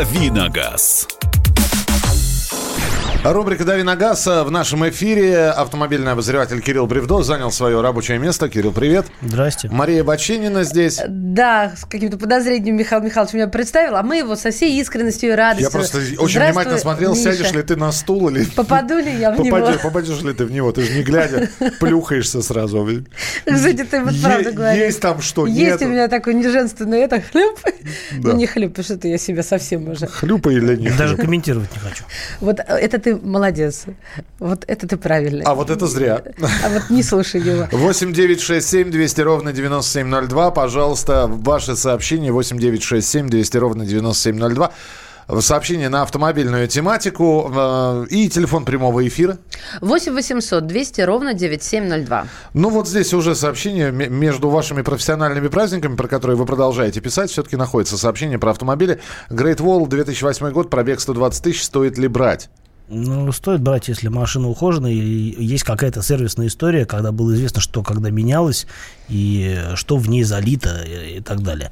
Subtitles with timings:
[0.00, 1.19] «Давиногаз».
[3.22, 5.48] Рубрика «Дави на газ» в нашем эфире.
[5.48, 8.48] Автомобильный обозреватель Кирилл Бревдо занял свое рабочее место.
[8.48, 9.04] Кирилл, привет.
[9.20, 9.68] Здрасте.
[9.70, 10.98] Мария Бочинина здесь.
[11.06, 15.32] Да, с каким-то подозрением Михаил Михайлович меня представил, а мы его со всей искренностью и
[15.34, 15.66] радостью.
[15.66, 17.34] Я просто очень внимательно смотрел, Миша.
[17.34, 18.44] сядешь ли ты на стул или...
[18.56, 19.78] Попаду ли я в Попади- него?
[19.82, 20.72] Попадешь ли ты в него?
[20.72, 22.88] Ты же не глядя плюхаешься сразу.
[23.44, 24.82] Кстати, ты вот правду говоришь.
[24.82, 27.58] Есть там что, Есть у меня такой неженственный это хлюп.
[28.12, 28.30] Да.
[28.30, 30.06] Ну, не хлюп, потому что это я себя совсем уже.
[30.06, 32.04] Хлюпай или не Даже комментировать не хочу.
[32.40, 33.84] Вот э, это ты молодец.
[34.38, 35.44] Вот это ты правильный.
[35.44, 36.22] А вот это зря.
[36.64, 37.68] А вот не слушай его.
[37.70, 40.50] 8 9 6 7 200 ровно 9702.
[40.50, 44.72] Пожалуйста, ваши сообщения 8 9 6 7 200 ровно 9702.
[45.38, 49.38] Сообщение на автомобильную тематику э, и телефон прямого эфира.
[49.80, 52.26] 8 800 200 ровно 9702.
[52.54, 57.54] Ну вот здесь уже сообщение между вашими профессиональными праздниками, про которые вы продолжаете писать, все-таки
[57.56, 58.98] находится сообщение про автомобили.
[59.30, 62.50] Great Wall 2008 год, пробег 120 тысяч, стоит ли брать?
[62.90, 67.84] Ну, стоит брать, если машина ухоженная, и есть какая-то сервисная история, когда было известно, что
[67.84, 68.66] когда менялось,
[69.08, 71.70] и что в ней залито, и, и так далее.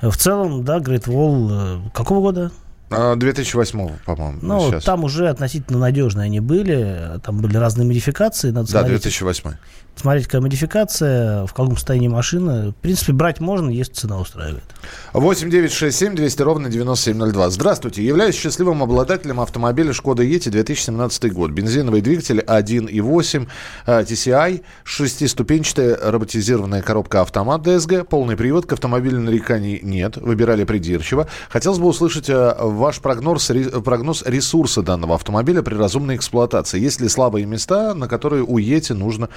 [0.00, 2.52] В целом, да, Great Wall э, какого года?
[2.90, 4.38] А, 2008, по-моему.
[4.42, 4.84] Ну, сейчас.
[4.84, 9.52] там уже относительно надежные они были, там были разные модификации, надо Да, смотреть, 2008.
[10.00, 12.72] Смотреть, какая модификация, в каком состоянии машина.
[12.72, 14.64] В принципе, брать можно, если цена устраивает.
[15.12, 17.50] 8 9 6 7 200 ровно 9702.
[17.50, 18.04] Здравствуйте.
[18.04, 21.50] Являюсь счастливым обладателем автомобиля Шкода Ети 2017 год.
[21.50, 23.48] Бензиновый двигатель 1.8
[23.86, 30.16] э, TCI, шестиступенчатая роботизированная коробка автомат DSG, полный привод, к автомобилю нареканий нет.
[30.16, 31.28] Выбирали придирчиво.
[31.48, 33.50] Хотелось бы услышать э, ваш прогноз,
[33.84, 36.80] прогноз ресурса данного автомобиля при разумной эксплуатации.
[36.80, 39.28] Есть ли слабые места, на которые у Ети нужно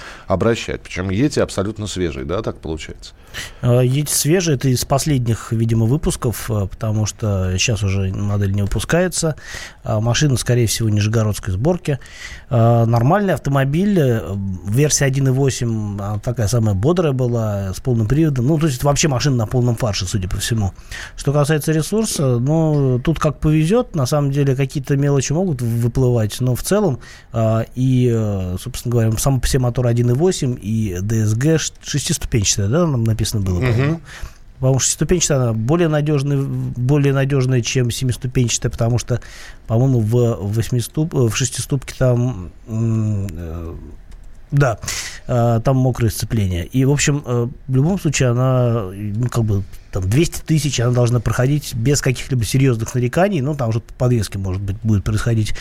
[0.54, 0.80] обращать?
[0.82, 3.12] Причем Ети абсолютно свежий, да, так получается?
[3.62, 8.62] Э, Едь свежий, это из последних, видимо, выпусков, э, потому что сейчас уже модель не
[8.62, 9.36] выпускается.
[9.82, 11.98] А Машина, скорее всего, нижегородской сборки.
[12.50, 13.98] Э, Нормальный автомобиль,
[14.66, 18.46] версия 1.8, она такая самая бодрая была, с полным приводом.
[18.46, 20.72] Ну, то есть вообще машина на полном фарше, судя по всему.
[21.16, 23.94] Что касается ресурса, ну, тут как повезет.
[23.94, 27.00] На самом деле какие-то мелочи могут выплывать, но в целом
[27.74, 33.42] и, собственно говоря, сам по себе мотор 1.8 и DSG ш- шестиступенчатая, да, нам написано
[33.42, 34.00] было, по-моему.
[34.60, 39.20] По-моему, шестиступенчатая она более надежная, более надежная, чем семиступенчатая, потому что,
[39.66, 43.74] по-моему, в, восьмиступ, в шестиступке там э,
[44.52, 44.78] да,
[45.26, 46.66] э, там мокрое сцепление.
[46.66, 49.64] И, в общем, э, в любом случае она, ну, как бы,
[49.94, 53.40] там, 200 тысяч она должна проходить без каких-либо серьезных нареканий.
[53.40, 55.54] Ну, там уже по подвеске, может быть, будет происходить.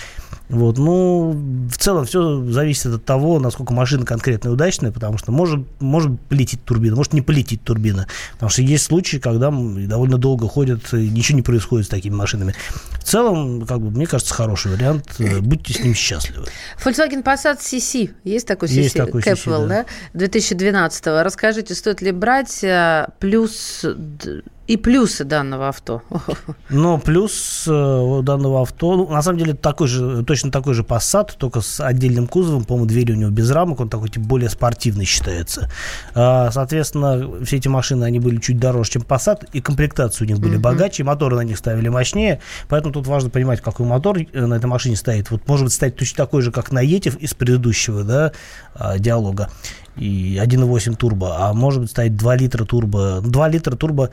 [0.49, 1.31] Вот, ну,
[1.71, 6.63] в целом все зависит от того, насколько машина конкретно удачная, потому что может, может полететь
[6.65, 8.07] турбина, может не полететь турбина.
[8.33, 12.55] Потому что есть случаи, когда довольно долго ходят, и ничего не происходит с такими машинами.
[12.99, 15.15] В целом, как бы, мне кажется, хороший вариант.
[15.19, 16.47] Э, Будьте с ним счастливы.
[16.83, 18.11] Volkswagen Passat CC.
[18.23, 18.73] Есть такой CC?
[18.73, 19.85] Есть такой CC, Capwell, да.
[20.13, 20.19] да?
[20.19, 23.85] 2012 Расскажите, стоит ли брать э, плюс
[24.23, 24.41] to
[24.73, 26.01] и плюсы данного авто?
[26.69, 31.33] Но плюс э, данного авто, ну, на самом деле такой же, точно такой же Passat,
[31.37, 35.05] только с отдельным кузовом, по-моему, двери у него без рамок, он такой типа более спортивный
[35.05, 35.69] считается.
[36.15, 40.39] А, соответственно, все эти машины, они были чуть дороже, чем Passat, и комплектации у них
[40.39, 44.45] были богаче, и моторы на них ставили мощнее, поэтому тут важно понимать, какой мотор э,
[44.45, 45.29] на этой машине стоит.
[45.29, 48.31] Вот может быть стоять точно такой же, как на Етев из предыдущего, да,
[48.73, 49.49] а, диалога
[49.95, 53.21] и 1.8 турбо, а может быть стоять 2 литра турбо.
[53.21, 54.09] 2 литра турбо,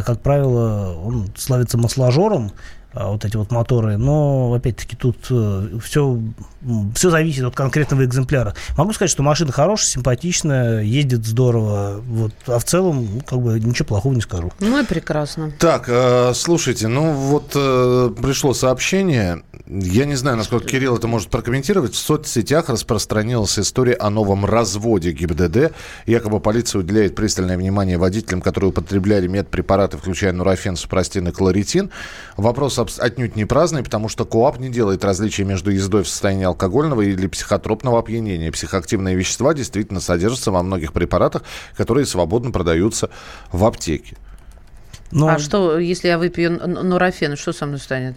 [0.00, 2.52] а, как правило, он славится масложором,
[2.92, 5.16] а, вот эти вот моторы, но опять-таки тут
[5.82, 6.18] все,
[6.94, 8.54] все зависит от конкретного экземпляра.
[8.76, 13.58] Могу сказать, что машина хорошая, симпатичная, ездит здорово, вот, а в целом ну, как бы
[13.58, 14.52] ничего плохого не скажу.
[14.60, 15.52] Ну и прекрасно.
[15.58, 19.42] Так, э, слушайте, ну вот э, пришло сообщение.
[19.66, 21.94] Я не знаю, насколько Кирилл это может прокомментировать.
[21.94, 25.72] В соцсетях распространилась история о новом разводе ГИБДД.
[26.06, 31.90] Якобы полиция уделяет пристальное внимание водителям, которые употребляли медпрепараты, включая нурофен, супрастин и кларитин.
[32.36, 37.02] Вопрос отнюдь не праздный, потому что КОАП не делает различия между ездой в состоянии алкогольного
[37.02, 38.52] или психотропного опьянения.
[38.52, 41.42] Психоактивные вещества действительно содержатся во многих препаратах,
[41.76, 43.10] которые свободно продаются
[43.52, 44.16] в аптеке.
[45.10, 48.16] Но А что, если я выпью нурофен, что со мной станет?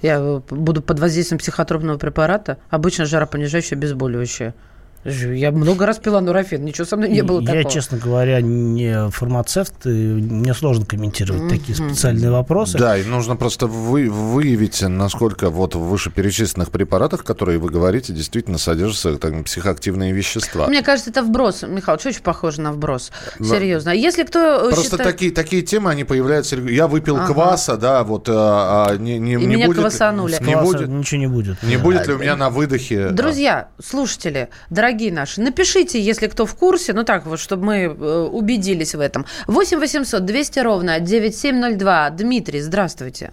[0.00, 4.54] Я э, буду под воздействием психотропного препарата, обычно жаропонижающее, обезболивающее.
[5.04, 7.62] Я много раз пила нурофен, ничего со мной не было я, такого.
[7.62, 11.48] Я, честно говоря, не фармацевт, и мне сложно комментировать mm-hmm.
[11.48, 12.78] такие специальные вопросы.
[12.78, 18.58] Да, и нужно просто вы, выявить, насколько вот в вышеперечисленных препаратах, которые вы говорите, действительно
[18.58, 20.68] содержатся так, психоактивные вещества.
[20.68, 23.10] Мне кажется, это вброс, Михаил, очень похоже на вброс.
[23.40, 23.44] Да.
[23.44, 23.90] Серьезно.
[23.90, 25.02] Если кто Просто считает...
[25.02, 26.54] такие, такие темы, они появляются.
[26.56, 27.32] Я выпил ага.
[27.32, 29.80] кваса, да, вот а, а, не, не, и не меня будет...
[29.80, 30.36] квасанули.
[30.40, 31.62] Не будет, ничего не будет.
[31.64, 33.08] Не будет ли у меня на выдохе...
[33.10, 37.76] Друзья, слушатели, дорогие дорогие наши, напишите, если кто в курсе, ну так вот, чтобы мы
[37.84, 39.24] э, убедились в этом.
[39.46, 42.10] 8 800 200 ровно 9702.
[42.10, 43.32] Дмитрий, здравствуйте.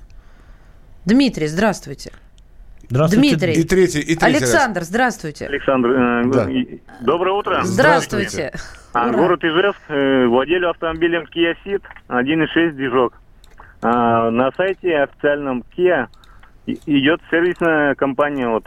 [1.06, 2.12] Дмитрий, здравствуйте.
[2.90, 3.30] Здравствуйте.
[3.30, 3.54] Дмитрий.
[3.54, 4.88] И третий, и третий Александр, раз.
[4.88, 5.48] здравствуйте.
[5.48, 6.48] Александр, э, да.
[7.02, 7.60] доброе утро.
[7.64, 8.54] Здравствуйте.
[8.94, 13.14] А, город Ижевск, э, владелю автомобилем Kia Ceed, 1.6 движок.
[13.82, 16.08] А, на сайте официальном Kia
[16.66, 18.66] идет сервисная компания, вот,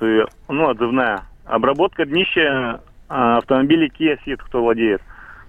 [0.48, 1.22] ну, отзывная.
[1.44, 5.02] Обработка днища а, автомобилей Kia Ceed, кто владеет.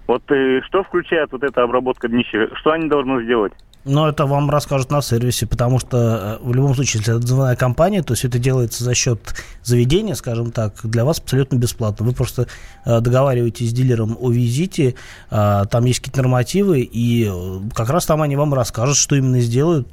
[0.07, 2.49] Вот э, что включает вот эта обработка днища?
[2.55, 3.53] Что они должны сделать?
[3.85, 7.55] Но это вам расскажут на сервисе, потому что э, в любом случае, если это отзывная
[7.57, 9.19] компания, то все это делается за счет
[9.61, 12.05] заведения, скажем так, для вас абсолютно бесплатно.
[12.05, 12.47] Вы просто
[12.85, 14.95] э, договариваетесь с дилером о визите,
[15.29, 17.29] э, там есть какие-то нормативы, и
[17.73, 19.89] как раз там они вам расскажут, что именно сделают,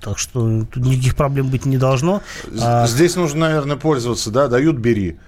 [0.00, 2.22] так что тут никаких проблем быть не должно.
[2.60, 5.18] А здесь нужно, наверное, пользоваться, да, дают, бери.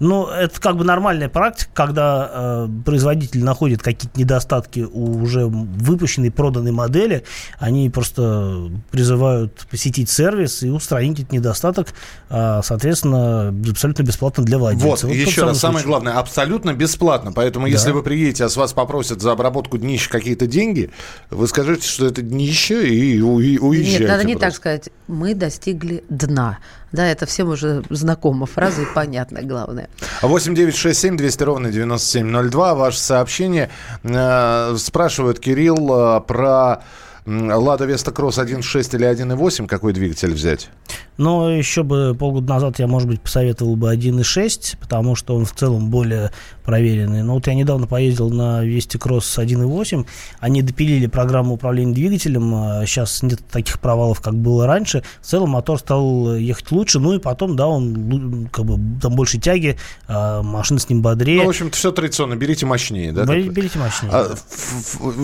[0.00, 6.30] Ну, это как бы нормальная практика, когда э, производитель находит какие-то недостатки у уже выпущенной,
[6.30, 7.24] проданной модели,
[7.58, 11.88] они просто призывают посетить сервис и устранить этот недостаток,
[12.28, 14.86] э, соответственно, абсолютно бесплатно для владельца.
[14.86, 17.72] Вот, вот еще раз, самое главное, абсолютно бесплатно, поэтому да.
[17.72, 20.90] если вы приедете, а с вас попросят за обработку днища какие-то деньги,
[21.30, 24.00] вы скажете, что это днище и, и уезжаете.
[24.00, 24.46] Нет, надо не просто.
[24.46, 26.58] так сказать, мы достигли дна.
[26.92, 29.88] Да, это всем уже знакома фраза и понятно, главное.
[30.20, 32.74] 8 9 6 7 200 ровно 9702.
[32.74, 33.70] Ваше сообщение.
[34.02, 36.82] Э, спрашивают Кирилл э, про
[37.24, 40.70] Лада Веста Кросс 1.6 или 1.8, какой двигатель взять?
[41.18, 45.52] Но еще бы полгода назад я, может быть, посоветовал бы 1.6, потому что он в
[45.52, 46.32] целом более
[46.64, 47.22] проверенный.
[47.22, 50.06] Но вот я недавно поездил на Вести Кросс 1.8,
[50.40, 52.50] они допилили программу управления двигателем,
[52.86, 55.02] сейчас а нет таких провалов, как было раньше.
[55.20, 59.38] В целом мотор стал ехать лучше, ну и потом, да, он как бы там больше
[59.38, 59.78] тяги,
[60.08, 61.40] а машина с ним бодрее.
[61.40, 63.26] Ну, в общем-то, все традиционно, берите мощнее, да?
[63.26, 64.12] Берите, берите мощнее.
[64.12, 64.34] А,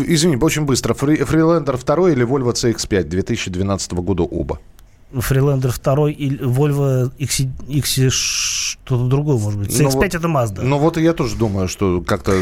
[0.06, 4.58] извини, очень быстро, Фрилендер 2 или Volvo CX-5 2012 года оба?
[5.12, 9.70] Фрилендер 2 или Volvo X, X что-то другое, может быть.
[9.70, 10.62] CX-5 ну, вот, это Mazda.
[10.62, 12.32] Ну вот и я тоже думаю, что как-то...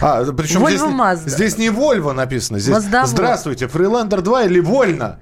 [0.00, 2.58] А, причем здесь, здесь не Volvo написано.
[2.58, 5.18] Здесь Mazda Здравствуйте, Фрилендер 2 или Вольно?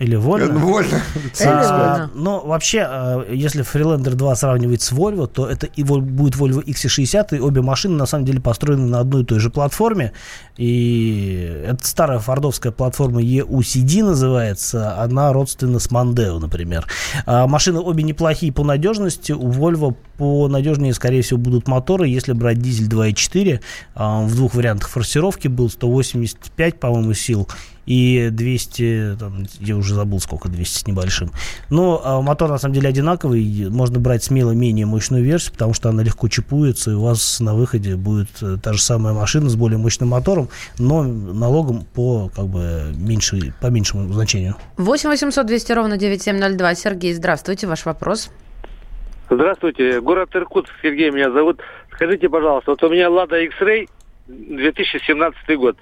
[0.00, 0.58] Или Вольно?
[0.58, 1.02] Вольно.
[1.44, 6.64] А, ну, вообще, а, если Freelander 2 сравнивать с Volvo, то это и будет Volvo
[6.64, 10.12] XC60, и обе машины, на самом деле, построены на одной и той же платформе.
[10.56, 16.86] И это старая фордовская платформа EUCD называется, она родственна с Mondeo, например.
[17.26, 19.32] А машины обе неплохие по надежности.
[19.32, 23.60] У Volvo по надежнее, скорее всего, будут моторы, если брать дизель 2.4.
[23.94, 27.46] А, в двух вариантах форсировки был 185, по-моему, сил
[27.86, 31.30] и 200, там, я уже забыл сколько, 200 с небольшим.
[31.70, 35.88] Но а, мотор на самом деле одинаковый, можно брать смело менее мощную версию, потому что
[35.88, 39.56] она легко чипуется, и у вас на выходе будет э, та же самая машина с
[39.56, 40.48] более мощным мотором,
[40.78, 44.56] но налогом по, как бы, меньше, по меньшему значению.
[44.76, 46.74] 8 800 200 ровно 9702.
[46.74, 48.30] Сергей, здравствуйте, ваш вопрос.
[49.30, 51.60] Здравствуйте, город Иркутск, Сергей меня зовут.
[51.92, 53.88] Скажите, пожалуйста, вот у меня Лада X-Ray
[54.26, 55.76] 2017 год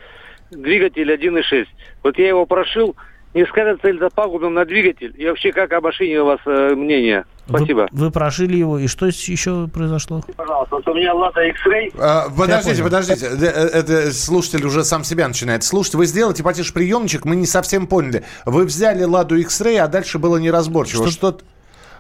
[0.51, 1.67] двигатель 1.6.
[2.03, 2.97] Вот я его прошил,
[3.35, 5.15] не скажется ли это пагубным на двигатель?
[5.17, 7.25] И вообще, как о машине у вас э, мнение?
[7.49, 7.89] Спасибо.
[7.93, 10.23] Вы, вы прошили его, и что еще произошло?
[10.37, 11.95] Пожалуйста, вот у меня Лада X-Ray.
[11.99, 13.27] А, подождите, подождите.
[13.27, 15.95] Э, это слушатель уже сам себя начинает слушать.
[15.95, 18.25] Вы сделайте потише приемничек, мы не совсем поняли.
[18.45, 21.09] Вы взяли Ладу X-Ray, а дальше было неразборчиво.
[21.09, 21.33] Что...
[21.33, 21.39] что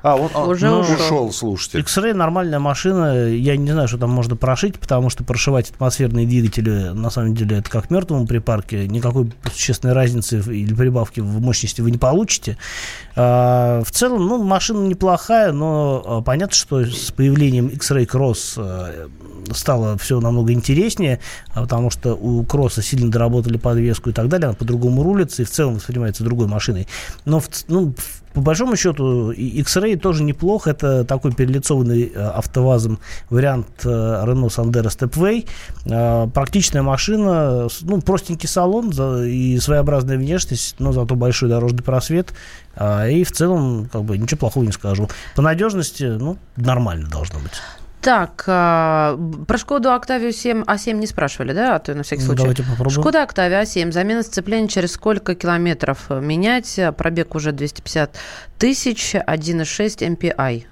[0.03, 0.95] а, он а, уже ну, ушел.
[0.95, 1.81] ушел, слушайте.
[1.81, 3.29] X-Ray нормальная машина.
[3.29, 7.59] Я не знаю, что там можно прошить, потому что прошивать атмосферные двигатели, на самом деле,
[7.59, 8.87] это как мертвому припарке.
[8.87, 12.59] Никакой существенной разницы или прибавки в мощности вы не получите.
[13.17, 19.09] А, в целом, ну, машина неплохая, но а, понятно, что с появлением X-Ray Cross а,
[19.53, 21.21] стало все намного интереснее,
[21.53, 25.45] а, потому что у Кросса сильно доработали подвеску и так далее, она по-другому рулится и
[25.45, 26.87] в целом воспринимается другой машиной.
[27.25, 27.95] Но в, ну,
[28.35, 30.71] по большому счету, X-Ray тоже неплохо.
[30.71, 32.99] Это такой перелицованный э, автовазом
[33.31, 35.49] вариант э, Renault Sandero Stepway.
[35.87, 38.91] Э, практичная машина, ну, простенький салон
[39.25, 42.33] и своеобразная внешность, но зато большой дорожный просвет.
[43.11, 45.09] И в целом, как бы, ничего плохого не скажу.
[45.35, 47.61] По надежности, ну, нормально должно быть.
[48.01, 51.75] Так, а, про Шкоду Октавию 7, А7 не спрашивали, да?
[51.75, 52.39] А то на всякий Ну, случай.
[52.43, 53.01] давайте попробуем.
[53.01, 53.91] Шкода Октавия А7.
[53.91, 56.79] Замена сцепления через сколько километров менять?
[56.97, 58.17] Пробег уже 250
[58.59, 60.65] тысяч, 1,6 MPI.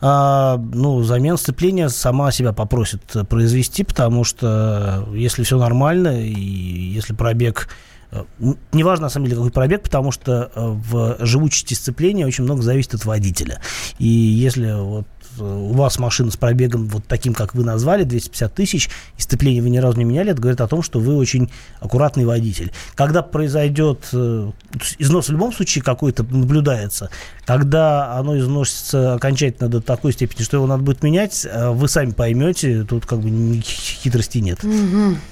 [0.00, 6.34] А, ну, замена сцепления сама себя попросит произвести, потому что э, если все нормально, и
[6.34, 7.68] если пробег...
[8.10, 8.24] э,
[8.72, 12.94] Неважно, на самом деле, какой пробег, потому что э, в живучести сцепления очень много зависит
[12.94, 13.60] от водителя.
[14.00, 15.06] И если вот
[15.42, 19.70] у вас машина с пробегом вот таким, как вы назвали, 250 тысяч, и сцепление вы
[19.70, 22.72] ни разу не меняли, это говорит о том, что вы очень аккуратный водитель.
[22.94, 24.50] Когда произойдет э,
[24.98, 27.10] износ в любом случае какой-то наблюдается,
[27.44, 32.10] когда оно износится окончательно до такой степени, что его надо будет менять, э, вы сами
[32.10, 34.60] поймете, тут как бы хитростей нет.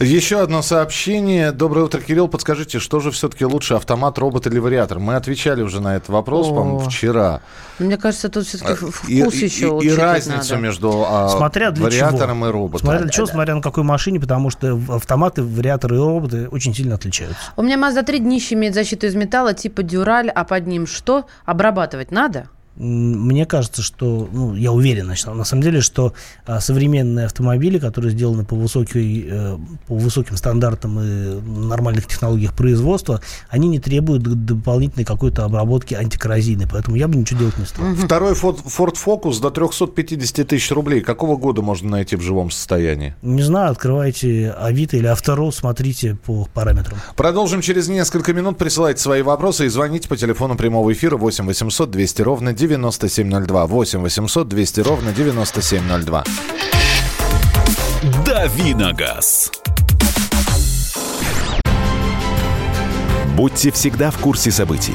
[0.01, 1.53] Еще одно сообщение.
[1.53, 2.29] Доброе утро, Кирилл.
[2.29, 4.99] Подскажите, что же все-таки лучше, автомат, робот или вариатор?
[4.99, 7.41] Мы отвечали уже на этот вопрос, по-моему, вчера.
[7.79, 10.63] Мне кажется, тут все-таки вкус А, И- и, еще и- и учитывать разницу надо.
[10.63, 12.49] между а, Смотря для вариатором чего.
[12.49, 12.81] и роботом.
[12.87, 16.95] Смотря для чего, смотря на какой машине, потому что автоматы, вариаторы и роботы очень сильно
[16.97, 17.41] отличаются.
[17.57, 21.27] У меня Mazda 3 днище имеет защиту из металла типа дюраль, а под ним что?
[21.45, 22.49] Обрабатывать надо?
[22.77, 26.15] Мне кажется, что, ну, я уверен, значит, на самом деле, что
[26.47, 33.21] а, современные автомобили, которые сделаны по, высокой, э, по высоким стандартам и нормальных технологиях производства,
[33.49, 37.85] они не требуют дополнительной какой-то обработки антикоррозийной, поэтому я бы ничего делать не стал.
[37.97, 41.01] Второй Ford, Ford Focus до 350 тысяч рублей.
[41.01, 43.15] Какого года можно найти в живом состоянии?
[43.23, 46.99] Не знаю, открывайте Авито или Автору, смотрите по параметрам.
[47.17, 48.59] Продолжим через несколько минут.
[48.59, 53.67] Присылайте свои вопросы и звоните по телефону прямого эфира 8 800 200 ровно 9702.
[53.67, 56.25] 8 800 200 ровно 9702.
[58.25, 59.51] Давиногаз.
[63.37, 64.95] Будьте всегда в курсе событий.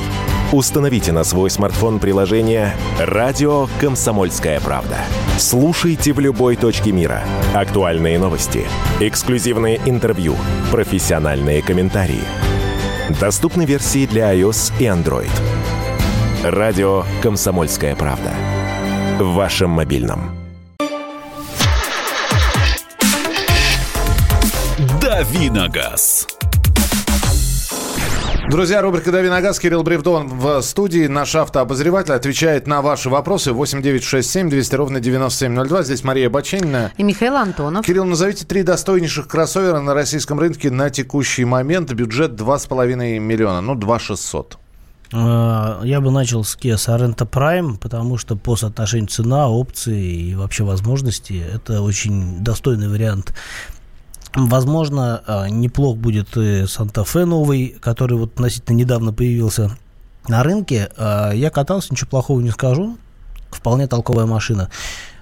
[0.51, 4.98] Установите на свой смартфон приложение «Радио Комсомольская правда».
[5.39, 7.24] Слушайте в любой точке мира.
[7.55, 8.65] Актуальные новости,
[9.00, 10.36] эксклюзивные интервью,
[10.72, 12.24] профессиональные комментарии.
[13.19, 15.31] Доступны версии для iOS и Android.
[16.45, 18.31] «Радио Комсомольская правда».
[19.19, 20.29] В вашем мобильном.
[25.01, 26.27] Давиногаз.
[28.51, 31.07] Друзья, рубрика «Дави на газ», Кирилл Бревдон в студии.
[31.07, 33.51] Наш автообозреватель отвечает на ваши вопросы.
[33.51, 35.81] 8 9 6 7 200 ровно 9702.
[35.81, 36.93] Здесь Мария Баченина.
[36.95, 37.83] И Михаил Антонов.
[37.83, 41.91] Кирилл, назовите три достойнейших кроссовера на российском рынке на текущий момент.
[41.93, 43.61] Бюджет 2,5 миллиона.
[43.61, 44.59] Ну, 2 600.
[45.12, 50.35] Э, Я бы начал с Kia Sorento Prime, потому что по соотношению цена, опции и
[50.35, 53.33] вообще возможности это очень достойный вариант.
[54.33, 59.77] Возможно, э, неплох будет Fe новый, который вот относительно недавно появился
[60.27, 60.89] на рынке.
[60.97, 62.97] Э, Я катался, ничего плохого не скажу.
[63.51, 64.69] Вполне толковая машина.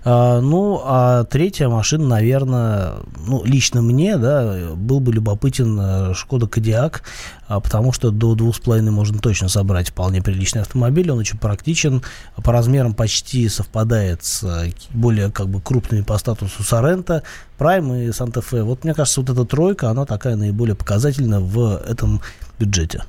[0.06, 2.94] А, Ну, а третья машина, наверное,
[3.26, 7.04] ну, лично мне, да, был бы любопытен э, Шкода Кодиак,
[7.48, 12.02] а, потому что до 2,5 можно точно собрать вполне приличный автомобиль, он очень практичен,
[12.44, 17.24] по размерам почти совпадает с э, более как бы крупными по статусу Сорента,
[17.58, 18.64] Прайм и Санта-Фе.
[18.64, 22.22] Вот мне кажется, вот эта тройка, она такая наиболее показательна в этом
[22.60, 23.04] бюджете.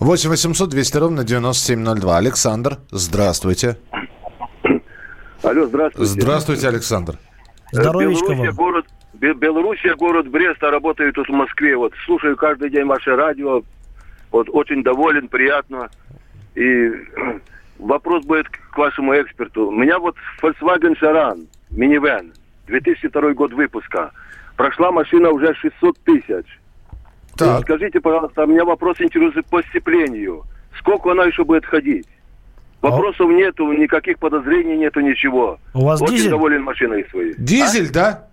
[0.00, 2.16] 8 800 200 ровно 9702.
[2.16, 3.76] Александр, здравствуйте.
[5.42, 6.10] Алло, здравствуйте.
[6.20, 7.18] Здравствуйте, Александр.
[7.72, 8.54] Здоровечко Белоруссия, вам.
[8.56, 11.76] город, Бе- Белоруссия, город Брест, а работаю тут в Москве.
[11.76, 13.62] Вот слушаю каждый день ваше радио.
[14.30, 15.90] Вот очень доволен, приятно.
[16.54, 16.90] И
[17.78, 19.68] вопрос будет к вашему эксперту.
[19.68, 22.32] У меня вот Volkswagen Charan, минивэн,
[22.66, 24.12] 2002 год выпуска.
[24.56, 26.46] Прошла машина уже 600 тысяч.
[27.36, 27.62] Так.
[27.62, 30.44] Скажите, пожалуйста, у меня вопрос интересует по сцеплению.
[30.78, 32.06] Сколько она еще будет ходить?
[32.82, 35.58] Вопросов нету, никаких подозрений нету, ничего.
[35.72, 36.30] У вас Очень дизель?
[36.30, 37.34] доволен машиной своей.
[37.38, 38.26] Дизель, да?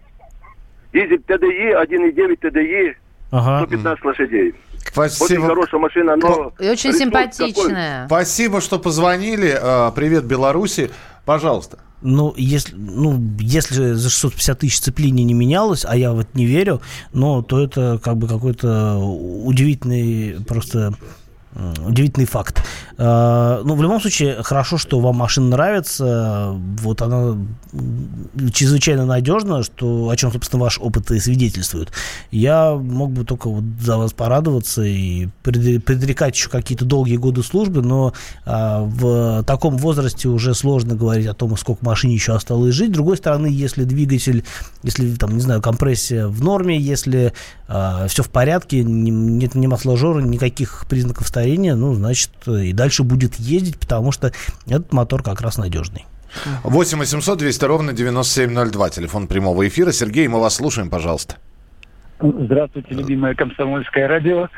[0.91, 2.93] Дизель TDI, 1.9 TDI,
[3.31, 3.59] Ага.
[3.67, 4.49] 115 лошадей.
[4.49, 5.45] Очень Спасибо.
[5.47, 6.51] хорошая машина, но...
[6.59, 8.07] И очень симпатичная.
[8.07, 9.55] Спасибо, что позвонили.
[9.61, 10.89] А, Привет, Беларуси.
[11.25, 11.77] Пожалуйста.
[12.01, 16.45] Ну, если, ну, если за 650 тысяч сцепление не менялось, а я в это не
[16.45, 16.81] верю,
[17.13, 20.93] но то это как бы какой-то удивительный просто
[21.85, 22.63] удивительный факт.
[22.99, 26.53] Э, Ну, в любом случае, хорошо, что вам машина нравится.
[26.81, 27.37] Вот она
[28.53, 31.89] чрезвычайно надежна, что, о чем, собственно, ваш опыт и свидетельствует.
[32.31, 37.41] Я мог бы только вот за вас порадоваться и пред- предрекать еще какие-то долгие годы
[37.43, 38.13] службы, но
[38.45, 42.89] а, в таком возрасте уже сложно говорить о том, сколько машине еще осталось жить.
[42.91, 44.43] С другой стороны, если двигатель,
[44.83, 47.33] если, там, не знаю, компрессия в норме, если
[48.07, 53.35] все в порядке, не- нет ни масложора, никаких признаков старения, ну, значит, и дальше будет
[53.35, 54.31] ездить, потому что
[54.67, 56.05] этот мотор как раз надежный.
[56.63, 58.89] 8 800 200 ровно 9702.
[58.89, 59.91] Телефон прямого эфира.
[59.91, 61.35] Сергей, мы вас слушаем, пожалуйста.
[62.21, 64.49] Здравствуйте, любимое комсомольское радио.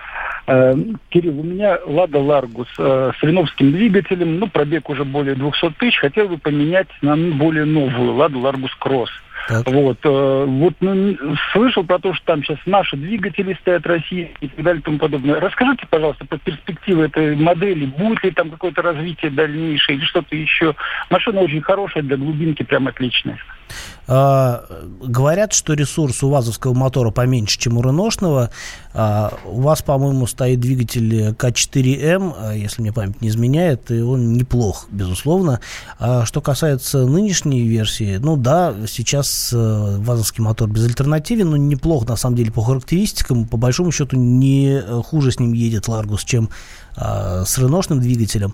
[0.48, 0.74] Э,
[1.10, 5.98] Кирилл, у меня Лада Ларгус э, с реновским двигателем, ну, пробег уже более 200 тысяч.
[6.00, 9.12] Хотел бы поменять на более новую Ладу Ларгус Кросс.
[9.48, 9.68] Так.
[9.68, 11.18] Вот, э, вот ну,
[11.52, 14.98] слышал про то, что там сейчас наши двигатели стоят России и так далее и тому
[14.98, 15.40] подобное.
[15.40, 17.86] Расскажите, пожалуйста, про перспективы этой модели.
[17.86, 20.76] Будет ли там какое-то развитие дальнейшее или что-то еще?
[21.10, 23.40] Машина очень хорошая, для глубинки прям отличная.
[24.08, 24.66] А,
[25.02, 28.50] говорят, что ресурс у ВАЗовского мотора поменьше, чем у реношного.
[28.94, 34.34] А, у вас, по-моему, стоит двигатель К4М, а, если мне память не изменяет, и он
[34.34, 35.62] неплох, безусловно.
[36.00, 42.16] А что касается нынешней версии, ну да, сейчас э, ВАЗовский мотор безальтернативен, но неплох, на
[42.16, 43.46] самом деле, по характеристикам.
[43.46, 46.50] По большому счету, не хуже с ним едет Ларгус, чем
[46.96, 48.54] а, с реношным двигателем.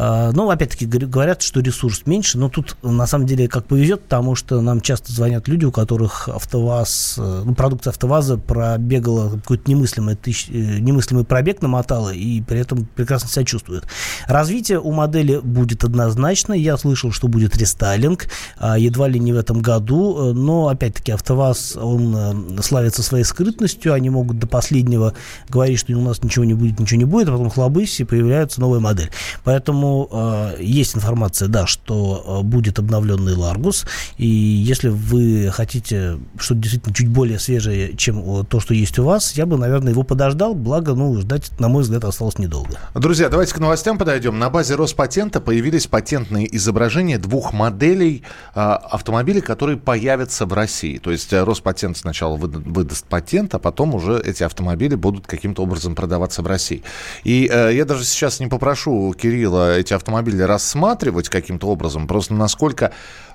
[0.00, 4.02] А, Ну, опять-таки, говор- говорят, что ресурс меньше, но тут, на самом деле, как повезет,
[4.02, 9.68] потому что нам часто звонят люди, у которых АвтоВАЗ, э, ну, продукция АвтоВАЗа пробегала какой-то
[9.68, 13.88] немыслимый, тысяч- э, немыслимый пробег намотала и при этом прекрасно себя чувствует.
[14.28, 16.52] Развитие у модели будет однозначно.
[16.52, 18.28] Я слышал, что будет рестайлинг,
[18.58, 23.92] а, едва ли не в этом году, э, но, опять-таки, АвтоВАЗ, он славится своей скрытностью,
[23.94, 25.14] они могут до последнего
[25.48, 28.60] говорить, что у нас ничего не будет, ничего не будет, а потом хлобысь, и появляется
[28.60, 29.10] новая модель.
[29.42, 36.60] Поэтому э, есть информация, да, что э, будет обновленный Ларгус, и если вы хотите что-то
[36.60, 40.02] действительно чуть более свежее, чем э, то, что есть у вас, я бы, наверное, его
[40.02, 42.78] подождал, благо, ну, ждать, на мой взгляд, осталось недолго.
[42.94, 44.38] Друзья, давайте к новостям подойдем.
[44.38, 48.22] На базе Роспатента появились патентные изображения двух моделей
[48.54, 50.98] а, автомобилей, которые появятся в России.
[50.98, 55.62] То есть а, Роспатент сначала выда- выдаст патент, а потом уже эти автомобили будут каким-то
[55.62, 56.82] образом продаваться в России.
[57.24, 62.92] И э, я даже сейчас не попрошу Кирилла эти автомобили рассматривать каким-то образом, просто насколько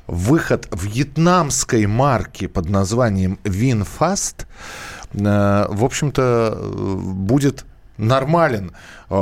[0.08, 4.46] выход вьетнамской марки под названием VinFast,
[5.14, 7.66] э, в общем-то, э, будет
[7.98, 8.74] нормален,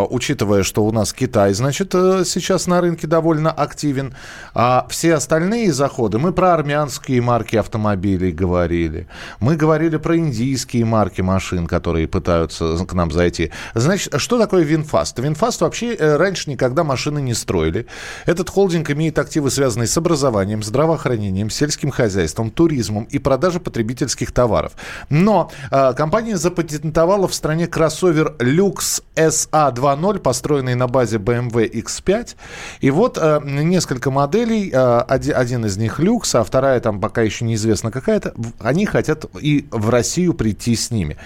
[0.09, 4.15] учитывая, что у нас Китай, значит, э, сейчас на рынке довольно активен,
[4.53, 9.07] а все остальные заходы, мы про армянские марки автомобилей говорили,
[9.39, 13.51] мы говорили про индийские марки машин, которые пытаются к нам зайти.
[13.73, 15.19] Значит, что такое VinFast?
[15.19, 17.85] VinFast вообще э, раньше никогда машины не строили.
[18.25, 24.73] Этот холдинг имеет активы, связанные с образованием, здравоохранением, сельским хозяйством, туризмом и продажей потребительских товаров.
[25.09, 32.35] Но э, компания запатентовала в стране кроссовер Lux SA 2.0, построенный на базе BMW X5.
[32.81, 37.21] И вот э, несколько моделей, э, оди- один из них Lux, а вторая там пока
[37.21, 38.33] еще неизвестно какая-то.
[38.59, 41.17] Они хотят и в Россию прийти с ними.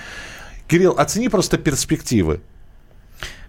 [0.67, 2.41] Кирилл, оцени просто перспективы.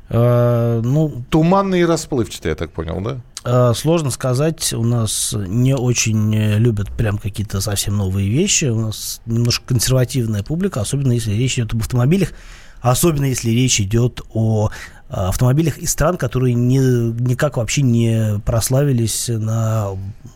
[0.08, 3.18] Э, ну, Туманные и расплывчатые, я так понял, да?
[3.44, 8.66] Э, Сложно сказать, у нас не очень э, любят прям какие-то совсем новые вещи.
[8.66, 12.28] У нас немножко консервативная публика, особенно если речь идет об автомобилях,
[12.80, 14.70] особенно если речь идет о
[15.08, 19.90] автомобилях из стран, которые не, никак вообще не прославились на,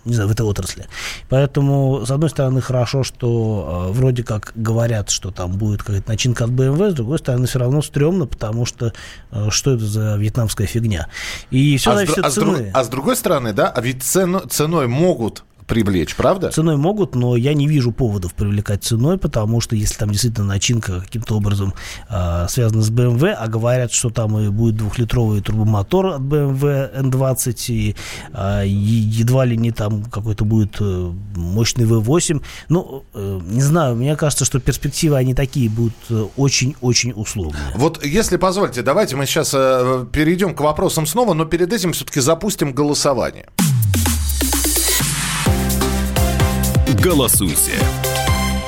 [0.05, 0.87] не знаю, в этой отрасли.
[1.29, 6.45] Поэтому, с одной стороны, хорошо, что э, вроде как говорят, что там будет какая-то начинка
[6.45, 8.93] от BMW, с другой стороны, все равно стрёмно, потому что
[9.33, 11.09] э, что это за вьетнамская фигня?
[11.51, 14.03] И все а, зависит от а с друг- а с другой стороны, да, а ведь
[14.03, 16.51] цену- ценой могут привлечь, правда?
[16.51, 21.01] Ценой могут, но я не вижу поводов привлекать ценой, потому что если там действительно начинка
[21.01, 21.75] каким-то образом
[22.09, 27.55] э, связана с BMW, а говорят, что там и будет двухлитровый турбомотор от BMW N20,
[27.69, 27.97] и
[28.35, 32.43] э, едва ли не там какой-то будет э, мощный V8.
[32.69, 37.63] Ну, э, не знаю, мне кажется, что перспективы они такие будут э, очень-очень условные.
[37.77, 42.19] Вот, если позволите, давайте мы сейчас э, перейдем к вопросам снова, но перед этим все-таки
[42.19, 43.47] запустим голосование.
[47.03, 47.73] Голосуйте.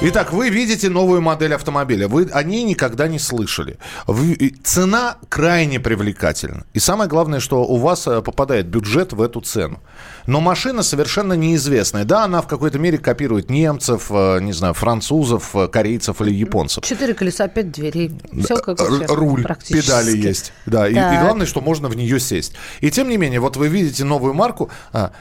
[0.01, 2.09] Итак, вы видите новую модель автомобиля.
[2.09, 3.79] Вы о ней никогда не слышали.
[4.07, 6.65] Вы- цена крайне привлекательна.
[6.73, 9.81] И самое главное, что у вас э, попадает бюджет в эту цену.
[10.27, 12.05] Но машина совершенно неизвестная.
[12.05, 16.85] Да, она в какой-то мере копирует немцев, э, не знаю, французов, э, корейцев или японцев.
[16.85, 18.13] Четыре колеса, пять дверей.
[18.45, 20.53] Все как Р- всех руль, педали есть.
[20.67, 22.55] Да, и, и главное, что можно в нее сесть.
[22.81, 24.71] И тем не менее, вот вы видите новую марку.
[24.93, 25.13] а,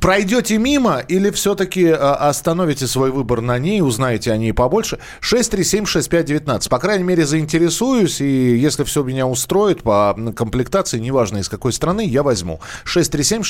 [0.00, 4.98] пройдете мимо или все-таки а, остановите свой выбор на ней, узнаете о ней побольше?
[5.20, 6.68] 6376519.
[6.68, 12.06] По крайней мере, заинтересуюсь, и если все меня устроит по комплектации, неважно из какой страны,
[12.06, 12.60] я возьму.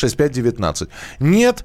[0.06, 0.88] 6376519.
[1.20, 1.64] Нет,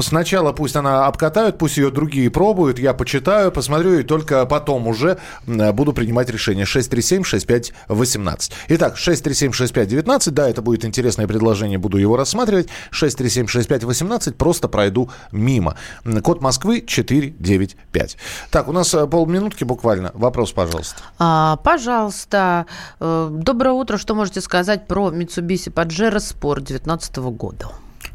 [0.00, 5.18] сначала пусть она обкатают, пусть ее другие пробуют, я почитаю, посмотрю, и только потом уже
[5.46, 6.64] буду принимать решение.
[6.64, 8.52] 637-6518.
[8.68, 12.68] Итак, 637-6519, да, это будет интересное предложение, буду его рассматривать.
[12.92, 15.76] 637-6518, просто пройду мимо.
[16.22, 18.16] Код Москвы 495.
[18.50, 20.10] Так, у нас э, полминутки буквально.
[20.14, 20.96] Вопрос, пожалуйста.
[21.18, 22.66] А, пожалуйста,
[23.00, 23.98] э, доброе утро.
[23.98, 27.70] Что можете сказать про Mitsubishi Pajero Sport 2019 года?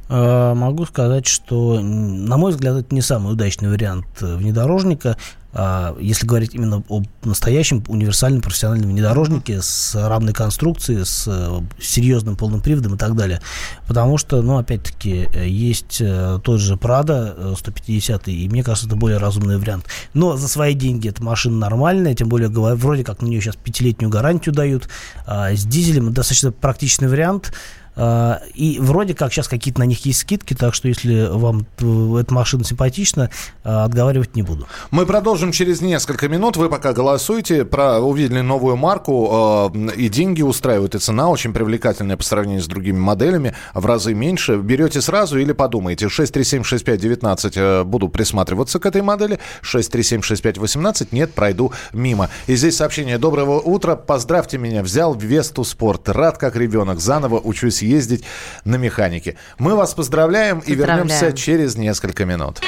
[0.09, 5.17] Э, Могу сказать, что, на мой взгляд, это не самый удачный вариант э, внедорожника.
[5.53, 12.35] А, Если говорить именно о настоящем универсальном профессиональном внедорожнике с равной конструкцией, с э, серьезным
[12.35, 13.41] полным приводом и так далее.
[13.87, 16.01] Потому что, ну, опять-таки, есть
[16.43, 19.85] тот же Prado э, 150, и мне кажется, это более разумный вариант.
[20.13, 24.11] Но за свои деньги эта машина нормальная, тем более, вроде как на нее сейчас пятилетнюю
[24.11, 24.87] гарантию дают.
[25.25, 27.51] А С дизелем достаточно практичный вариант.
[27.97, 32.19] А, И вроде как сейчас какие-то на них есть скидки, так что если вам э,
[32.21, 33.31] эта машина симпатична,
[33.63, 34.67] а, отговаривать не буду.
[34.91, 36.57] Мы продолжим через несколько минут.
[36.57, 37.65] Вы пока голосуйте.
[37.65, 42.67] Про, увидели новую марку, э, и деньги устраивают, и цена очень привлекательная по сравнению с
[42.67, 44.57] другими моделями, в разы меньше.
[44.57, 46.05] Берете сразу или подумаете.
[46.05, 49.39] 6376519 э, буду присматриваться к этой модели.
[49.63, 52.29] 6376518 нет, пройду мимо.
[52.45, 53.17] И здесь сообщение.
[53.17, 54.83] Доброго утра, поздравьте меня.
[54.83, 56.09] Взял Весту Спорт.
[56.09, 56.99] Рад как ребенок.
[56.99, 58.23] Заново учусь ездить
[58.65, 59.37] на механике.
[59.57, 61.07] Мы вас поздравляем, и Поздравляем.
[61.07, 62.61] вернемся через несколько минут.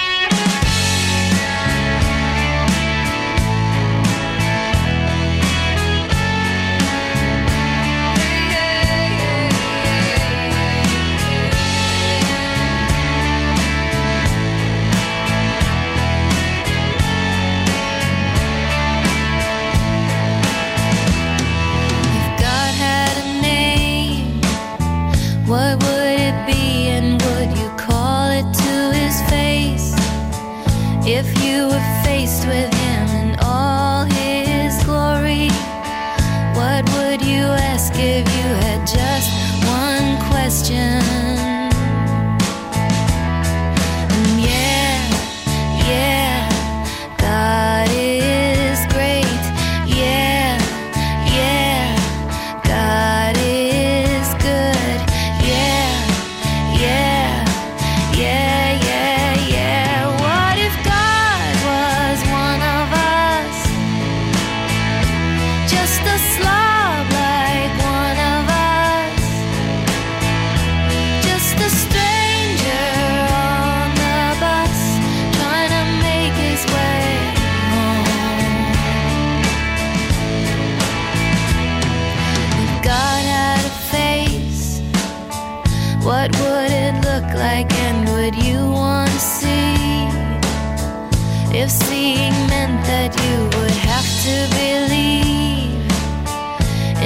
[91.69, 95.85] Seeing meant that you would have to believe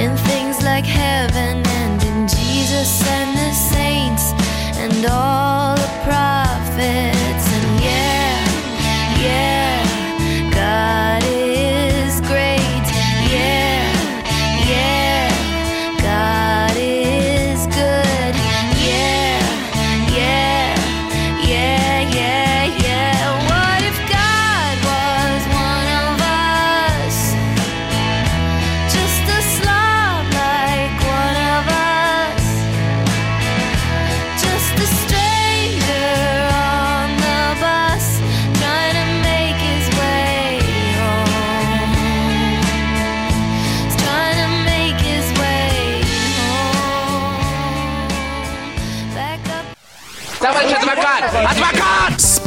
[0.02, 3.33] in things like heaven and in Jesus and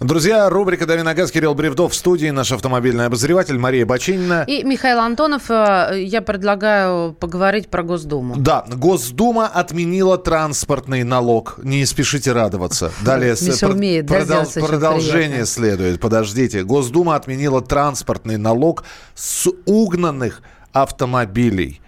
[0.00, 4.44] Друзья, рубрика «Дави на газ», Кирилл Бревдов в студии, наш автомобильный обозреватель Мария Бачинина.
[4.46, 8.34] И Михаил Антонов, э, я предлагаю поговорить про Госдуму.
[8.38, 11.60] Да, Госдума отменила транспортный налог.
[11.62, 12.92] Не спешите радоваться.
[13.04, 16.00] Далее умеет, да, сделать очень продолжение следует.
[16.00, 16.64] Подождите.
[16.64, 18.84] Госдума отменила транспортный налог
[19.14, 20.40] с угнанных
[20.72, 21.82] автомобилей.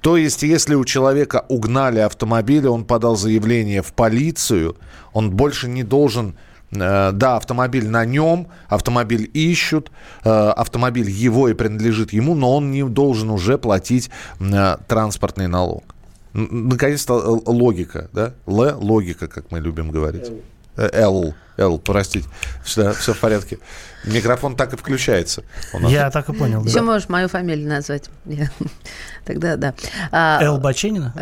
[0.00, 4.76] То есть, если у человека угнали автомобиль, он подал заявление в полицию,
[5.12, 6.36] он больше не должен
[6.72, 9.90] Да, автомобиль на нем, автомобиль ищут,
[10.24, 14.08] э, автомобиль его и принадлежит ему, но он не должен уже платить
[14.40, 15.84] э, транспортный налог.
[16.32, 18.32] Наконец-то э, логика, да?
[18.46, 20.32] Л, логика, как мы любим говорить.
[20.78, 22.26] Э, Л, Л, простите.
[22.64, 23.58] Все, все в порядке.
[24.06, 25.44] Микрофон так и включается.
[25.86, 26.64] Я так и понял.
[26.64, 26.82] Еще Да.
[26.84, 28.08] можешь мою фамилию назвать.
[28.24, 28.50] Я-
[29.26, 29.74] Тогда да.
[30.10, 31.12] А, Эл Баченина?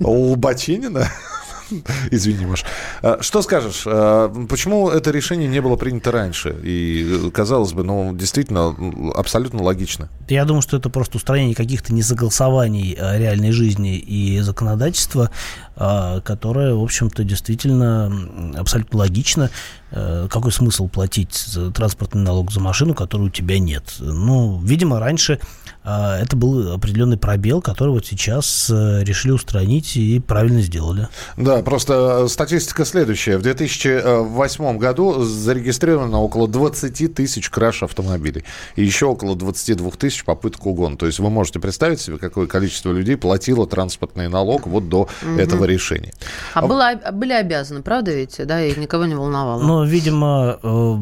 [0.00, 1.06] Лбачинина?
[2.10, 2.64] Извини, Маш.
[3.02, 6.56] А, Что скажешь, а, почему это решение не было принято раньше?
[6.62, 8.74] И, э, казалось бы, ну, действительно,
[9.14, 10.08] абсолютно логично.
[10.28, 15.30] Я думаю, что это просто устранение каких-то несогласований э, реальной жизни и законодательства,
[15.76, 18.10] которое, в общем-то, действительно
[18.56, 19.50] абсолютно логично.
[19.90, 23.84] Какой смысл платить транспортный налог за машину, которой у тебя нет?
[23.98, 25.38] Ну, видимо, раньше
[25.86, 31.08] это был определенный пробел, который вот сейчас э, решили устранить и правильно сделали.
[31.36, 33.38] Да, просто э, статистика следующая.
[33.38, 38.44] В 2008 году зарегистрировано около 20 тысяч краш автомобилей.
[38.74, 40.96] И еще около 22 тысяч попыток угона.
[40.96, 45.38] То есть вы можете представить себе, какое количество людей платило транспортный налог вот до Мгм.
[45.38, 46.12] этого решения.
[46.54, 48.40] А было, были обязаны, правда ведь?
[48.44, 49.62] Да, и никого не волновало.
[49.62, 50.96] Но, видимо, э,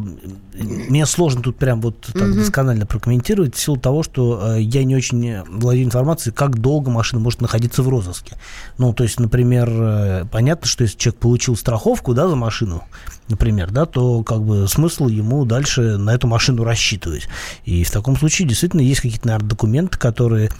[0.55, 2.37] мне сложно тут прям вот так Мгм.
[2.39, 7.21] досконально прокомментировать в силу того, что э, я не очень владею информацией, как долго машина
[7.21, 8.37] может находиться в розыске.
[8.79, 12.85] Ну, то есть, например, э, понятно, что если человек получил страховку, да, за машину,
[13.29, 17.29] например, да, то как бы смысл ему дальше на эту машину рассчитывать.
[17.65, 20.51] И в таком случае действительно есть какие-то, наверное, документы, которые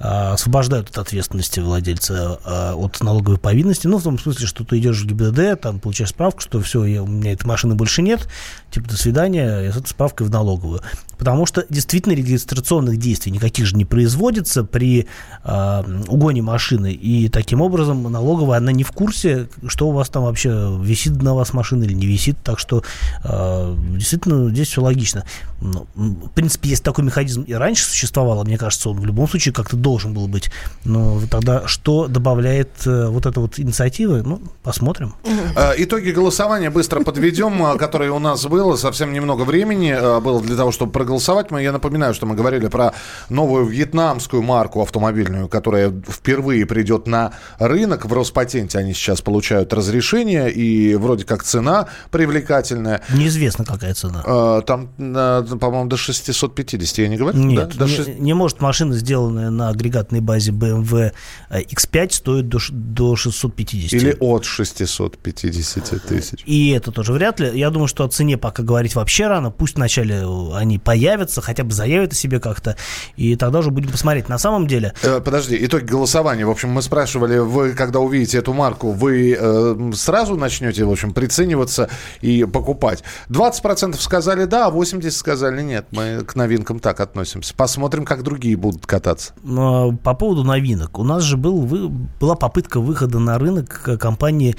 [0.00, 3.86] освобождают от ответственности владельца а, от налоговой повинности.
[3.86, 7.06] Ну, в том смысле, что ты идешь в ГИБДД, там получаешь справку, что все, у
[7.06, 8.26] меня этой машины больше нет,
[8.70, 10.80] типа, до свидания, я с этой справкой в налоговую.
[11.18, 15.06] Потому что действительно регистрационных действий никаких же не производится при
[15.44, 16.94] а, угоне машины.
[16.94, 21.34] И таким образом налоговая, она не в курсе, что у вас там вообще висит на
[21.34, 22.38] вас машина или не висит.
[22.42, 22.82] Так что
[23.22, 25.26] а, действительно здесь все логично.
[25.60, 29.52] В принципе, если такой механизм и раньше существовал, а мне кажется, он в любом случае
[29.52, 30.50] как-то должен был быть.
[30.84, 34.22] Но тогда что добавляет э, вот эта вот инициатива?
[34.24, 35.14] Ну, посмотрим.
[35.56, 38.76] Э, Итоги голосования быстро подведем, э, которые у нас было.
[38.76, 41.50] Совсем немного времени было для того, чтобы проголосовать.
[41.50, 42.92] Мы, я напоминаю, что мы говорили про
[43.28, 48.06] новую вьетнамскую марку автомобильную, которая впервые придет на рынок.
[48.06, 53.00] В Роспатенте они сейчас получают разрешение, и вроде как цена привлекательная.
[53.12, 54.62] Неизвестно, какая цена.
[54.62, 57.38] Там, по-моему, до 650, я не говорю?
[57.38, 57.86] Нет, Да?
[57.86, 61.12] До не, не может машина, сделанная на агрегатной базе BMW
[61.50, 63.92] X5, стоит до, до 650.
[63.92, 66.42] Или от 650 тысяч.
[66.46, 67.58] И это тоже вряд ли.
[67.58, 69.50] Я думаю, что о цене пока говорить вообще рано.
[69.50, 72.76] Пусть вначале они появятся, хотя бы заявят о себе как-то.
[73.16, 74.28] И тогда уже будем посмотреть.
[74.28, 74.94] На самом деле...
[75.02, 76.44] Э, Подожди, итоги голосования.
[76.44, 81.12] В общем, мы спрашивали, вы, когда увидите эту марку, вы э, сразу начнете, в общем,
[81.12, 81.88] прицениваться
[82.20, 83.02] и покупать.
[83.28, 85.86] 20% сказали да, а 80% сказали нет.
[85.90, 87.54] Мы к новинкам так относимся.
[87.54, 89.32] Посмотрим, как другие будут кататься.
[89.44, 89.69] э,
[90.02, 90.98] По поводу новинок.
[90.98, 94.56] У нас же был, вы- была попытка выхода на рынок э, компании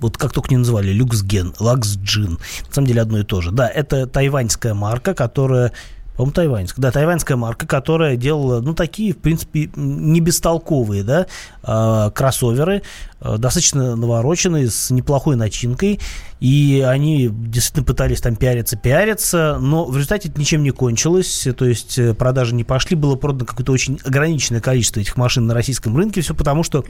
[0.00, 2.38] вот как только не называли, Люксген, Лаксджин.
[2.68, 3.50] На самом деле одно и то же.
[3.50, 5.72] Да, это тайваньская марка, которая
[6.20, 6.82] по-моему, тайваньская.
[6.82, 11.26] Да, тайваньская марка, которая делала, ну, такие, в принципе, не бестолковые, да,
[11.62, 12.82] э, кроссоверы,
[13.22, 15.98] э, достаточно навороченные, с неплохой начинкой,
[16.38, 21.64] и они действительно пытались там пиариться, пиариться, но в результате это ничем не кончилось, то
[21.64, 25.96] есть э, продажи не пошли, было продано какое-то очень ограниченное количество этих машин на российском
[25.96, 26.84] рынке, все потому, что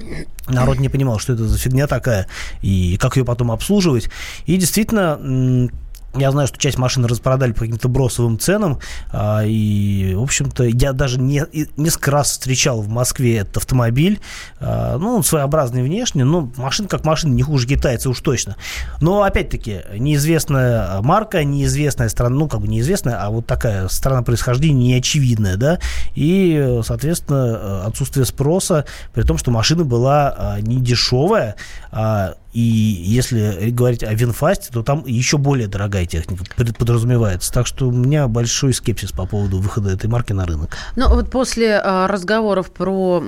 [0.48, 2.26] народ не понимал, что это за фигня такая,
[2.62, 4.10] и как ее потом обслуживать,
[4.46, 5.70] и действительно...
[6.14, 8.78] я знаю, что часть машин распродали по каким-то бросовым ценам,
[9.12, 11.44] а, и, в общем-то, я даже не,
[11.76, 14.20] несколько раз встречал в Москве этот автомобиль.
[14.58, 18.56] А, ну, он своеобразный внешне, но машина как машина, не хуже китайца уж точно.
[19.00, 24.94] Но, опять-таки, неизвестная марка, неизвестная страна, ну, как бы неизвестная, а вот такая страна происхождения
[24.94, 25.78] неочевидная, да,
[26.14, 31.54] и, соответственно, отсутствие спроса, при том, что машина была а, не дешевая,
[31.92, 37.52] а, и если говорить о Винфасте, то там еще более дорогая техника подразумевается.
[37.52, 40.70] Так что у меня большой скепсис по поводу выхода этой марки на рынок.
[40.96, 43.22] Ну, вот после а, разговоров про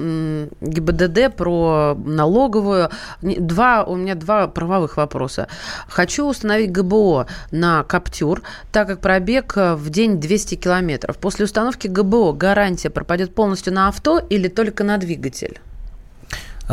[0.60, 5.46] ГИБДД, про налоговую, два, у меня два правовых вопроса.
[5.86, 11.18] Хочу установить ГБО на Каптюр, так как пробег а, в день 200 километров.
[11.18, 15.60] После установки ГБО гарантия пропадет полностью на авто или только на двигатель?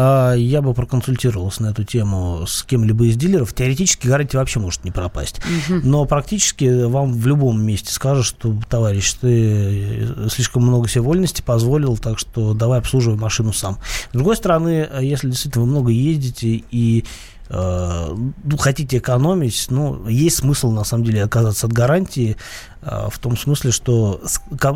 [0.02, 3.54] А, Я бы проконсультировался на эту тему с кем-либо из дилеров.
[3.54, 5.42] Теоретически гарантия вообще может не пропасть.
[5.68, 11.98] Но практически вам в любом месте скажут, что, товарищ, ты слишком много себе вольности позволил,
[11.98, 13.78] так что давай обслуживай машину сам.
[14.12, 20.38] С другой стороны, если действительно вы много ездите и э, ну, хотите экономить, ну, есть
[20.38, 22.38] смысл, на самом деле, отказаться от гарантии,
[22.82, 24.22] э, в том смысле, что,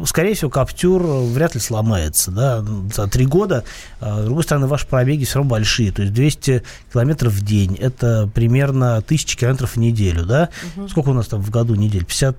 [0.06, 3.64] скорее всего, Каптюр вряд ли сломается, да, за три года.
[4.02, 7.76] А, С другой стороны, ваши пробеги все равно большие, то есть 200 километров в день,
[7.80, 10.50] это примерно 1000 километров в неделю, да?
[10.90, 12.06] Сколько у нас там в году недель?
[12.06, 12.36] 50...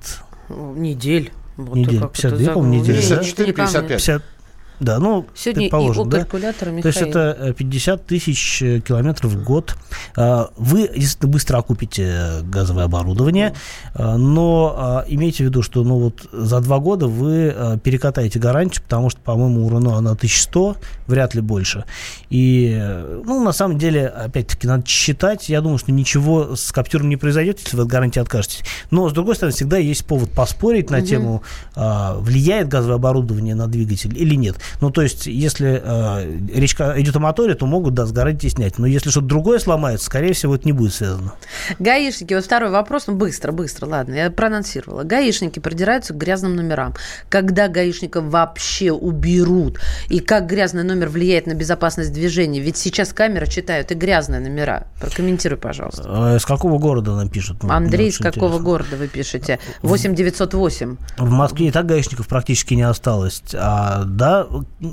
[0.76, 1.32] Недель.
[1.56, 2.94] Вот Недель, как 52, это по-моему, забыл.
[2.96, 3.22] недели, Не, да?
[3.22, 3.88] не, не помню.
[3.88, 4.22] 50,
[4.80, 6.18] да, ну, Сегодня предположим, да?
[6.20, 7.08] калькулятора То есть Михаил.
[7.10, 9.76] это э, 50 тысяч э, километров в год.
[10.16, 13.54] А, Вы, действительно, быстро окупите э, газовое оборудование,
[13.94, 18.40] а, но а, имейте в виду, что ну, вот за два года вы э, перекатаете
[18.40, 21.84] гарантию, потому что, по-моему, у Рено она 1100, вряд ли больше.
[22.30, 25.48] И, э, ну, на самом деле, опять-таки, надо считать.
[25.48, 28.64] Я думаю, что ничего с Каптюром не произойдет, если вы от гарантии откажетесь.
[28.90, 31.06] Но, с другой стороны, всегда есть повод поспорить на Мгм.
[31.06, 31.42] тему,
[31.76, 34.56] влияет газовое оборудование на двигатель или нет.
[34.80, 38.78] Ну, то есть, если а, речь идет о моторе, то могут, да, с гарантии снять.
[38.78, 41.34] Но если что-то другое сломается, скорее всего, это не будет связано.
[41.78, 45.02] Гаишники, вот второй вопрос, ну быстро, быстро, ладно, я проанонсировала.
[45.04, 46.94] Гаишники придираются к грязным номерам.
[47.28, 49.78] Когда гаишников вообще уберут?
[50.08, 52.60] И как грязный номер влияет на безопасность движения?
[52.60, 54.86] Ведь сейчас камеры читают и грязные номера.
[55.00, 56.04] Прокомментируй, пожалуйста.
[56.06, 57.62] А Из какого города нам пишут?
[57.62, 58.64] Ну, Андрей, из очень какого интересно.
[58.64, 59.58] города вы пишете?
[59.82, 60.96] 8908.
[61.18, 63.42] В Москве и так гаишников практически не осталось.
[63.54, 64.46] А, да,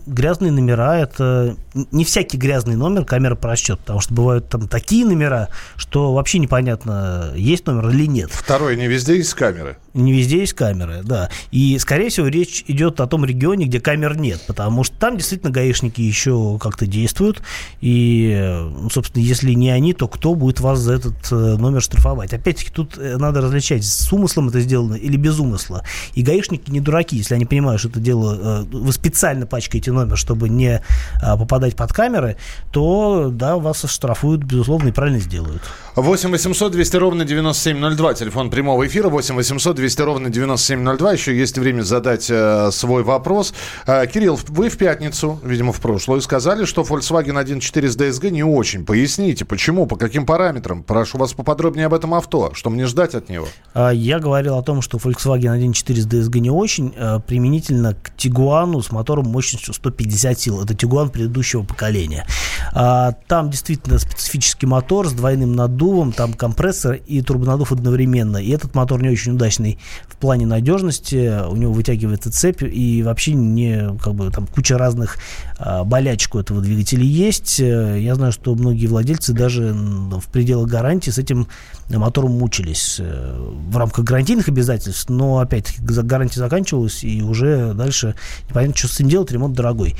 [0.07, 1.55] грязные номера– это
[1.91, 7.31] не всякий грязный номер камера просчет, потому что бывают там такие номера, что вообще непонятно,
[7.35, 8.29] есть номер или нет.
[8.31, 9.77] Второе, не везде есть камеры.
[9.93, 11.29] Не везде есть камеры, да.
[11.51, 15.51] И, скорее всего, речь идет о том регионе, где камер нет, потому что там действительно
[15.51, 17.41] гаишники еще как-то действуют.
[17.81, 18.37] И,
[18.71, 22.33] ну, собственно, если не они, то кто будет вас за этот э, номер штрафовать?
[22.33, 25.83] Опять-таки, тут э, надо различать, с умыслом это сделано или без умысла.
[26.13, 30.17] И гаишники не дураки, если они понимают, что это дело, э, вы специально пачкаете номер,
[30.17, 30.81] чтобы не
[31.21, 32.37] а, попадать под камеры,
[32.71, 35.61] то, да, вас штрафуют, безусловно, и правильно сделают.
[35.95, 38.13] 8 800 200 ровно 9702.
[38.13, 41.13] Телефон прямого эфира 8 800 200 ровно 9702.
[41.13, 43.51] Еще есть время задать э, свой вопрос.
[43.87, 48.43] Э, Кирилл, вы в пятницу, видимо, в прошлую, сказали, что Volkswagen 1.4 с DSG не
[48.43, 48.85] очень.
[48.85, 50.83] Поясните, почему, по каким параметрам?
[50.83, 52.51] Прошу вас поподробнее об этом авто.
[52.53, 53.47] Что мне ждать от него?
[53.73, 58.15] А, Я говорил о том, что Volkswagen 1.4 с DSG не очень а, применительно к
[58.15, 60.61] Тигуану с мотором мощностью 150 сил.
[60.63, 62.27] Это Тигуан предыдущего поколения.
[62.71, 68.37] А, Там действительно специфический мотор с двойным наддувом, там компрессор и турбонаддув одновременно.
[68.37, 69.70] И этот мотор не очень удачный
[70.07, 71.47] в плане надежности.
[71.47, 75.17] У него вытягивается цепь и вообще не как бы там куча разных
[75.57, 77.59] а, болячек у этого двигателя есть.
[77.59, 81.47] Э, Я знаю, что многие владельцы даже в пределах гарантии с этим
[81.89, 83.35] мотором мучились э,
[83.69, 88.15] в рамках гарантийных обязательств, но опять-таки гарантия заканчивалась, и уже дальше
[88.49, 89.95] непонятно, что с этим делать, ремонт дорогой.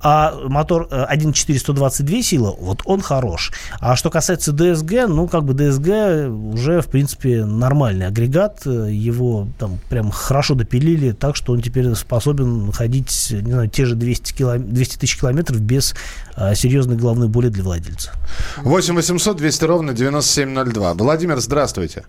[0.00, 3.52] А мотор э, 1.4 122 силы, вот он хорош.
[3.80, 9.48] А что касается DSG, ну, как бы DSG уже, в принципе, нормальный агрегат, э, его
[9.58, 14.34] там прям хорошо допилили, так что он теперь способен ходить, не знаю, те же 200,
[14.34, 14.56] кило...
[14.58, 15.94] 200 тысяч километров без
[16.36, 18.12] э, серьезной головной боли для владельца.
[18.58, 20.94] 8 800 200 ровно 9702.
[20.94, 22.04] Владимир, здравствуйте.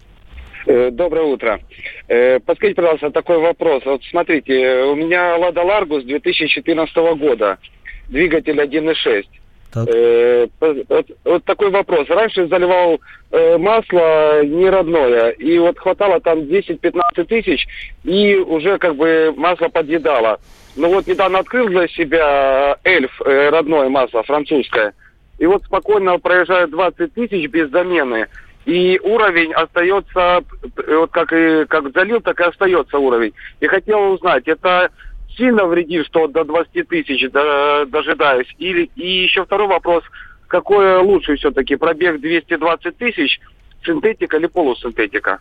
[0.65, 1.59] Э, Доброе утро.
[2.07, 3.83] Э, Подскажите, пожалуйста, такой вопрос.
[3.85, 7.57] Вот смотрите, э, у меня Лада Ларгус 2014 года,
[8.09, 9.23] двигатель 1.6.
[9.75, 12.07] Э, по- Вот, вот такой вопрос.
[12.09, 12.99] Раньше заливал
[13.31, 17.67] э, масло не родное, и вот хватало там 10-15 тысяч,
[18.03, 20.39] и уже как бы масло подъедало.
[20.75, 24.93] Но вот недавно открыл для себя эльф, э, родное масло, французское.
[25.37, 28.27] И вот спокойно проезжает 20 тысяч без замены.
[28.65, 30.43] И уровень остается,
[30.77, 33.33] э, вот как и как залил, так и остается уровень.
[33.59, 34.89] И хотел узнать, это
[35.37, 38.53] сильно вредит, что до 20 тысяч до- дожидаюсь?
[38.57, 40.03] Или, и еще второй вопрос,
[40.47, 43.39] какое лучше все-таки, пробег 220 тысяч,
[43.83, 45.39] синтетика или полусинтетика?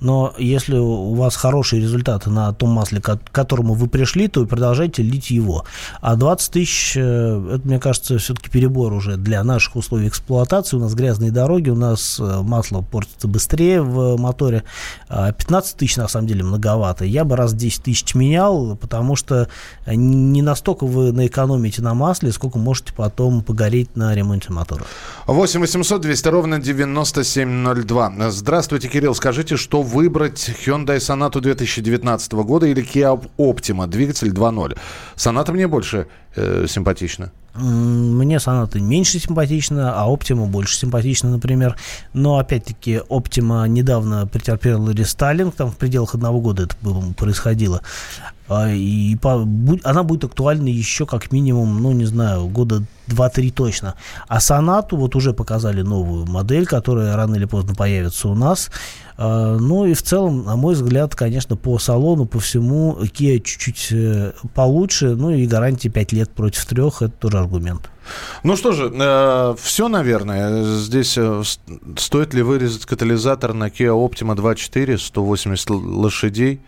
[0.00, 5.02] Но если у вас хорошие результаты на том масле, к которому вы пришли, то продолжайте
[5.02, 5.64] лить его.
[6.00, 10.76] А 20 тысяч, э, это, мне кажется, все-таки перебор уже для наших условий эксплуатации.
[10.76, 14.64] У нас грязные дороги, у нас э, масло портится быстрее в моторе.
[15.08, 17.04] А 15 тысяч, на самом деле, многовато.
[17.04, 19.48] Я бы раз 10 тысяч менял, потому что
[19.86, 24.84] не настолько вы наэкономите на масле, сколько можете потом погореть на ремонте мотора.
[25.26, 28.30] 8 800 200 ровно 9702.
[28.30, 29.14] Здравствуйте, Кирилл.
[29.14, 34.76] Скажите, что выбрать Hyundai Sonata 2019 года или Kia Optima, двигатель 2.0?
[35.16, 37.30] Sonata мне больше э, симпатична.
[37.54, 41.76] Мне соната меньше симпатична, а Оптима больше симпатична, например.
[42.12, 46.76] Но, опять-таки, Оптима недавно претерпела рестайлинг, там в пределах одного года это
[47.16, 47.80] происходило.
[48.48, 49.46] А, И по-
[49.82, 53.94] она будет актуальна еще как минимум, ну, не знаю, года 2-3 точно.
[54.28, 58.70] А Сонату вот уже показали новую модель, которая рано или поздно появится у нас.
[59.18, 63.88] А, Ну и в целом, на мой взгляд, конечно, по салону, по всему, Kia чуть-чуть
[63.90, 65.16] э, получше.
[65.16, 67.90] Ну и гарантия 5 лет против 3, это тоже аргумент.
[68.44, 68.88] Ну что же,
[69.60, 70.62] все, наверное.
[70.78, 71.42] Здесь э,
[71.96, 76.60] стоит ли вырезать катализатор на Kia Optima 2.4, 180 л- лошадей?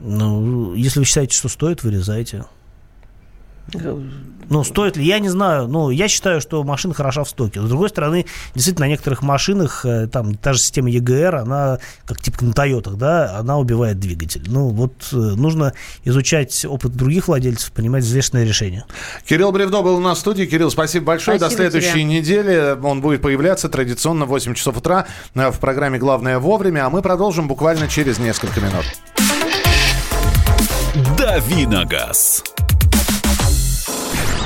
[0.00, 2.44] Ну, если вы считаете, что стоит, вырезайте.
[4.50, 5.68] Ну, стоит ли, я не знаю.
[5.68, 7.60] Ну, я считаю, что машина хороша в стоке.
[7.60, 12.20] С другой стороны, действительно, на некоторых машинах, э, там, та же система EGR, она, как
[12.20, 14.42] типа на Тойотах, да, она убивает двигатель.
[14.46, 15.72] Ну, вот э, нужно
[16.04, 18.84] изучать опыт других владельцев, принимать взвешенное решение.
[19.26, 20.44] Кирилл Бревдо был у нас в студии.
[20.44, 21.38] Кирилл, спасибо большое.
[21.38, 22.04] До Спасибо следующей тебе.
[22.04, 22.78] недели.
[22.82, 26.86] Он будет появляться традиционно в 8 часов утра э, в программе «Главное вовремя».
[26.86, 28.84] А мы продолжим буквально через несколько минут.
[31.18, 32.42] «Давиногаз».